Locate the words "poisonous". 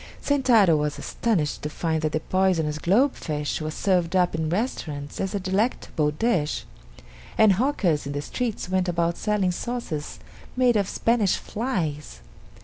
2.21-2.79